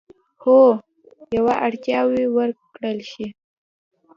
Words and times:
هر 0.43 0.73
یوه 1.37 1.53
اړتیاوو 1.65 2.21
ورکړل 2.37 2.99
شي. 3.11 3.27